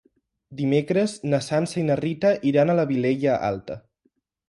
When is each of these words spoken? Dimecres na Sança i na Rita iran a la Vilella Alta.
Dimecres 0.61 1.13
na 1.35 1.41
Sança 1.49 1.79
i 1.83 1.85
na 1.91 1.99
Rita 2.01 2.35
iran 2.53 2.75
a 2.75 2.79
la 2.83 2.89
Vilella 2.93 3.41
Alta. 3.53 3.83